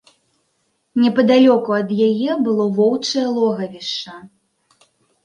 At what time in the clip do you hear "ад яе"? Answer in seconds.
1.79-2.31